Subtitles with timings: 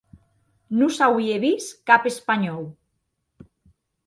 [0.79, 2.65] Non s'auie vist cap espanhòu.